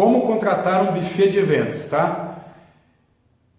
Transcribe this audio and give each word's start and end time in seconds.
como 0.00 0.22
contratar 0.22 0.82
um 0.82 0.94
buffet 0.94 1.28
de 1.28 1.38
eventos, 1.38 1.84
tá? 1.84 2.36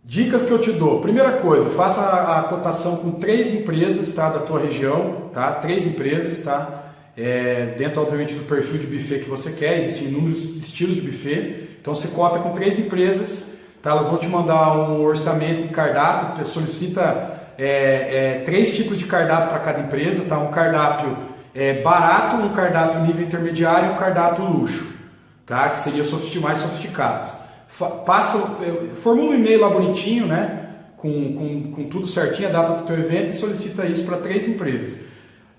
Dicas 0.03 0.41
que 0.41 0.49
eu 0.49 0.57
te 0.57 0.71
dou. 0.71 0.99
Primeira 0.99 1.33
coisa, 1.33 1.69
faça 1.69 2.01
a, 2.01 2.39
a 2.39 2.43
cotação 2.45 2.95
com 2.95 3.11
três 3.11 3.53
empresas, 3.53 4.11
tá? 4.15 4.27
Da 4.27 4.39
tua 4.39 4.59
região, 4.59 5.29
tá? 5.31 5.51
Três 5.51 5.85
empresas, 5.85 6.39
tá? 6.39 6.93
É, 7.15 7.75
dentro, 7.77 8.01
obviamente, 8.01 8.33
do 8.33 8.43
perfil 8.45 8.79
de 8.79 8.87
buffet 8.87 9.19
que 9.19 9.29
você 9.29 9.51
quer, 9.51 9.77
existem 9.77 10.07
inúmeros 10.07 10.43
estilos 10.55 10.95
de 10.95 11.01
buffet. 11.01 11.77
Então, 11.79 11.93
você 11.93 12.07
cota 12.07 12.39
com 12.39 12.53
três 12.53 12.79
empresas, 12.79 13.53
tá? 13.83 13.91
Elas 13.91 14.07
vão 14.07 14.17
te 14.17 14.27
mandar 14.27 14.75
um 14.89 14.99
orçamento 15.03 15.65
e 15.65 15.67
cardápio, 15.67 16.43
solicita 16.47 17.39
é, 17.55 17.65
é, 17.67 18.41
três 18.43 18.75
tipos 18.75 18.97
de 18.97 19.05
cardápio 19.05 19.49
para 19.49 19.59
cada 19.59 19.79
empresa, 19.81 20.23
tá? 20.27 20.39
Um 20.39 20.49
cardápio 20.49 21.15
é, 21.53 21.83
barato, 21.83 22.37
um 22.37 22.49
cardápio 22.49 23.01
nível 23.01 23.27
intermediário 23.27 23.89
e 23.89 23.93
um 23.93 23.97
cardápio 23.97 24.43
luxo, 24.43 25.00
tá? 25.45 25.69
Que 25.69 25.79
seria 25.79 26.03
mais 26.41 26.59
sofisticados. 26.59 27.33
Passa, 28.05 28.37
é, 28.61 28.95
formula 28.95 29.31
um 29.31 29.33
e-mail 29.33 29.61
lá 29.61 29.69
bonitinho, 29.69 30.27
né? 30.27 30.67
Com, 30.97 31.33
com, 31.33 31.71
com 31.71 31.89
tudo 31.89 32.05
certinho, 32.05 32.49
a 32.49 32.51
data 32.51 32.73
do 32.73 32.83
teu 32.83 32.97
evento 32.97 33.31
e 33.31 33.33
solicita 33.33 33.85
isso 33.85 34.03
para 34.03 34.17
três 34.17 34.47
empresas. 34.47 35.01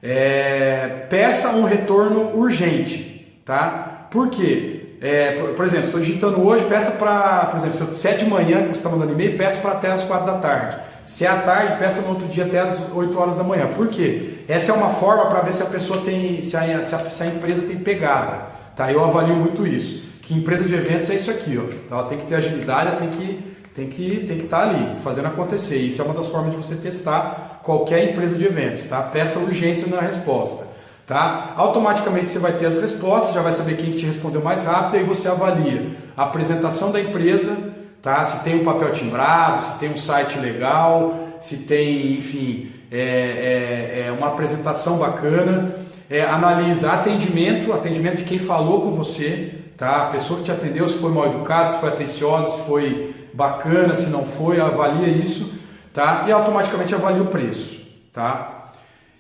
É, 0.03 1.07
peça 1.11 1.51
um 1.51 1.65
retorno 1.65 2.37
urgente, 2.37 3.41
tá? 3.45 4.09
Por 4.11 4.29
quê? 4.31 4.83
É, 5.01 5.33
por, 5.33 5.55
por, 5.55 5.65
exemplo, 5.65 5.87
estou 5.87 6.01
digitando 6.01 6.47
hoje, 6.47 6.65
peça 6.67 6.93
para, 6.93 7.47
por 7.47 7.57
exemplo, 7.57 7.95
se 7.95 8.07
é 8.07 8.13
7 8.13 8.25
de 8.25 8.31
manhã 8.31 8.63
que 8.63 8.69
você 8.69 8.75
está 8.75 8.89
mandando 8.89 9.13
e-mail, 9.13 9.37
peça 9.37 9.59
para 9.59 9.73
até 9.73 9.91
as 9.91 10.03
4 10.03 10.27
da 10.27 10.39
tarde. 10.39 10.77
Se 11.05 11.25
é 11.25 11.29
à 11.29 11.39
tarde, 11.39 11.79
peça 11.79 12.03
no 12.03 12.11
outro 12.11 12.29
dia 12.29 12.45
até 12.45 12.61
as 12.61 12.93
8 12.93 13.19
horas 13.19 13.37
da 13.37 13.43
manhã. 13.43 13.67
Por 13.69 13.89
quê? 13.89 14.35
Essa 14.47 14.71
é 14.71 14.75
uma 14.75 14.91
forma 14.91 15.27
para 15.27 15.41
ver 15.41 15.53
se 15.53 15.63
a 15.63 15.67
pessoa 15.67 16.03
tem, 16.03 16.43
se 16.43 16.57
a, 16.57 16.85
se 16.85 16.95
a, 16.95 17.11
se 17.11 17.23
a, 17.23 17.27
empresa 17.27 17.63
tem 17.63 17.77
pegada. 17.79 18.53
Tá? 18.77 18.93
Eu 18.93 19.05
avalio 19.05 19.37
muito 19.37 19.67
isso. 19.67 20.11
Que 20.23 20.35
empresa 20.35 20.65
de 20.65 20.75
eventos 20.75 21.11
é 21.11 21.15
isso 21.15 21.31
aqui, 21.31 21.59
ó. 21.59 21.95
Ela 21.95 22.09
tem 22.09 22.19
que 22.19 22.27
ter 22.27 22.37
agilidade, 22.37 22.89
ela 22.89 22.97
tem 22.97 23.11
que 23.11 23.53
tem 23.75 23.89
que 23.89 24.27
tem 24.27 24.39
que 24.39 24.45
estar 24.45 24.67
tá 24.67 24.69
ali 24.69 25.01
fazendo 25.03 25.27
acontecer. 25.27 25.79
Isso 25.79 26.01
é 26.01 26.05
uma 26.05 26.15
das 26.15 26.27
formas 26.27 26.53
de 26.53 26.57
você 26.57 26.77
testar 26.77 27.61
qualquer 27.63 28.11
empresa 28.11 28.37
de 28.37 28.45
eventos, 28.45 28.85
tá? 28.85 29.01
Peça 29.03 29.39
urgência 29.39 29.89
na 29.89 30.01
resposta, 30.01 30.67
tá? 31.07 31.55
Automaticamente 31.57 32.29
você 32.29 32.39
vai 32.39 32.53
ter 32.53 32.67
as 32.67 32.79
respostas, 32.79 33.35
já 33.35 33.41
vai 33.41 33.53
saber 33.53 33.77
quem 33.77 33.93
te 33.93 34.05
respondeu 34.05 34.43
mais 34.43 34.65
rápido, 34.65 34.97
aí 34.97 35.05
você 35.05 35.29
avalia 35.29 35.91
a 36.17 36.25
apresentação 36.25 36.93
da 36.93 37.01
empresa, 37.01 37.57
tá? 38.03 38.25
Se 38.25 38.45
tem 38.45 38.61
um 38.61 38.65
papel 38.65 38.93
timbrado, 38.93 39.63
se 39.63 39.79
tem 39.79 39.91
um 39.91 39.97
site 39.97 40.39
legal, 40.39 41.15
se 41.41 41.59
tem, 41.59 42.17
enfim, 42.19 42.71
é, 42.91 42.99
é, 42.99 44.05
é 44.09 44.13
uma 44.13 44.29
apresentação 44.29 44.99
bacana. 44.99 45.77
É, 46.13 46.21
analisa 46.25 46.93
atendimento, 46.93 47.73
atendimento 47.73 48.19
de 48.19 48.25
quem 48.25 48.39
falou 48.39 48.83
com 48.83 48.91
você, 48.91 49.55
tá? 49.79 50.09
A 50.09 50.11
pessoa 50.11 50.41
que 50.41 50.45
te 50.45 50.53
atendeu, 50.53 50.87
se 50.87 50.99
foi 50.99 51.11
mal 51.11 51.25
educado, 51.25 51.73
se 51.73 51.81
foi 51.81 51.89
atenciosa, 51.89 52.51
se 52.51 52.67
foi 52.67 53.15
bacana, 53.33 53.97
se 53.97 54.11
não 54.11 54.23
foi, 54.23 54.61
avalia 54.61 55.09
isso, 55.09 55.55
tá? 55.91 56.27
E 56.29 56.31
automaticamente 56.31 56.95
avalia 56.95 57.23
o 57.23 57.29
preço, 57.29 57.81
tá? 58.13 58.73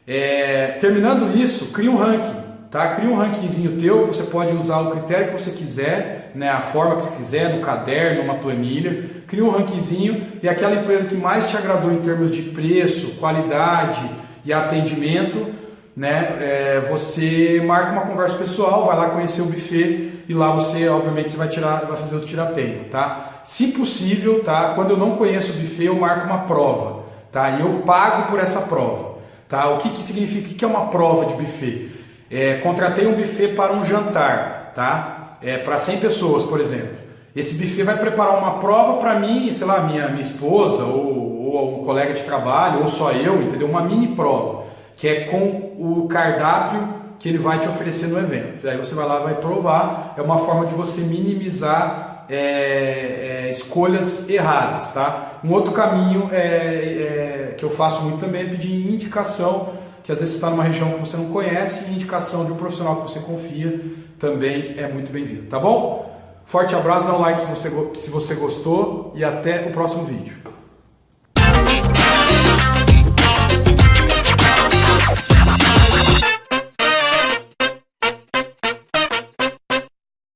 É, 0.07 0.77
terminando 0.83 1.35
isso, 1.35 1.73
cria 1.73 1.91
um 1.91 1.97
ranking, 1.97 2.43
tá? 2.71 2.95
Cria 2.95 3.09
um 3.09 3.17
rankingzinho 3.17 3.81
teu, 3.81 4.07
você 4.07 4.25
pode 4.25 4.55
usar 4.55 4.81
o 4.81 4.91
critério 4.91 5.29
que 5.29 5.41
você 5.41 5.53
quiser, 5.53 6.33
né? 6.35 6.51
A 6.51 6.61
forma 6.61 6.97
que 6.97 7.05
você 7.05 7.17
quiser, 7.17 7.55
no 7.55 7.63
caderno, 7.63 8.21
numa 8.21 8.35
planilha, 8.35 9.03
cria 9.27 9.43
um 9.43 9.51
rankingzinho 9.51 10.27
e 10.43 10.47
aquela 10.47 10.75
empresa 10.83 11.05
que 11.05 11.17
mais 11.17 11.49
te 11.49 11.57
agradou 11.57 11.91
em 11.91 12.03
termos 12.03 12.37
de 12.37 12.43
preço, 12.43 13.13
qualidade 13.13 14.11
e 14.45 14.53
atendimento, 14.53 15.62
né? 15.97 16.37
É, 16.41 16.81
você 16.91 17.63
marca 17.65 17.93
uma 17.93 18.03
conversa 18.03 18.37
pessoal, 18.37 18.87
vai 18.87 18.97
lá 18.97 19.11
conhecer 19.11 19.43
o 19.43 19.47
buffet 19.47 20.25
e 20.29 20.35
lá 20.35 20.53
você, 20.53 20.89
obviamente, 20.89 21.31
você 21.31 21.37
vai 21.37 21.49
tirar, 21.49 21.85
vai 21.87 21.97
fazer 21.97 22.17
o 22.17 22.21
tirateio, 22.21 22.85
tá? 22.91 23.43
Se 23.45 23.69
possível, 23.69 24.43
tá? 24.43 24.73
Quando 24.75 24.91
eu 24.91 24.97
não 24.97 25.17
conheço 25.17 25.53
o 25.53 25.61
buffet, 25.61 25.85
eu 25.85 25.95
marco 25.95 26.27
uma 26.27 26.41
prova, 26.41 27.05
tá? 27.31 27.51
E 27.51 27.61
eu 27.61 27.83
pago 27.85 28.31
por 28.31 28.39
essa 28.39 28.63
prova, 28.63 29.19
tá? 29.49 29.69
O 29.71 29.79
que, 29.79 29.91
que 29.91 30.03
significa? 30.03 30.51
O 30.51 30.55
que 30.55 30.65
é 30.65 30.69
uma 30.69 30.87
prova 30.87 31.27
de 31.27 31.35
buffet? 31.35 31.91
É, 32.31 32.55
contratei 32.59 33.07
um 33.07 33.15
buffet 33.15 33.49
para 33.49 33.73
um 33.73 33.85
jantar, 33.85 34.73
tá? 34.75 35.37
É, 35.43 35.59
para 35.59 35.79
100 35.79 35.99
pessoas, 35.99 36.45
por 36.45 36.61
exemplo. 36.61 37.03
Esse 37.35 37.55
buffet 37.55 37.83
vai 37.83 37.99
preparar 37.99 38.39
uma 38.39 38.59
prova 38.59 38.99
para 38.99 39.19
mim, 39.19 39.53
sei 39.53 39.67
lá, 39.67 39.81
minha, 39.81 40.09
minha 40.09 40.23
esposa 40.23 40.85
ou, 40.85 41.53
ou 41.53 41.81
um 41.81 41.85
colega 41.85 42.15
de 42.15 42.23
trabalho, 42.23 42.81
ou 42.81 42.89
só 42.89 43.13
eu, 43.13 43.43
entendeu? 43.43 43.69
Uma 43.69 43.83
mini 43.83 44.09
prova, 44.09 44.65
que 45.03 45.09
é 45.09 45.25
com 45.25 45.75
o 45.81 46.07
cardápio 46.07 46.95
que 47.19 47.29
ele 47.29 47.39
vai 47.39 47.59
te 47.59 47.67
oferecer 47.67 48.07
no 48.07 48.17
evento. 48.17 48.69
Aí 48.69 48.79
você 48.79 48.95
vai 48.95 49.05
lá, 49.05 49.19
vai 49.19 49.35
provar. 49.35 50.15
É 50.17 50.23
uma 50.23 50.39
forma 50.39 50.65
de 50.65 50.75
você 50.75 51.01
minimizar 51.01 52.25
é, 52.29 52.37
é, 52.37 53.51
escolhas 53.51 54.31
erradas, 54.31 54.93
tá? 54.93 55.41
Um 55.43 55.51
outro 55.51 55.73
caminho 55.73 56.29
é, 56.31 56.37
é, 56.37 57.55
que 57.59 57.65
eu 57.65 57.71
faço 57.71 58.01
muito 58.03 58.21
também 58.21 58.43
é 58.43 58.45
pedir 58.45 58.93
indicação, 58.93 59.71
que 60.05 60.13
às 60.13 60.21
vezes 60.21 60.35
você 60.35 60.39
está 60.39 60.51
numa 60.51 60.63
região 60.63 60.93
que 60.93 61.01
você 61.01 61.17
não 61.17 61.33
conhece, 61.33 61.91
e 61.91 61.95
indicação 61.95 62.45
de 62.45 62.53
um 62.53 62.57
profissional 62.57 62.95
que 62.95 63.03
você 63.03 63.19
confia 63.19 63.81
também 64.21 64.79
é 64.79 64.87
muito 64.87 65.11
bem-vindo, 65.11 65.49
tá 65.49 65.59
bom? 65.59 66.17
Forte 66.45 66.77
abraço, 66.77 67.09
dá 67.09 67.17
um 67.17 67.21
like 67.21 67.43
se 67.43 67.49
você, 67.49 67.71
se 67.99 68.09
você 68.09 68.37
gostou 68.37 69.13
e 69.17 69.25
até 69.25 69.67
o 69.67 69.73
próximo 69.73 70.05
vídeo. 70.05 70.37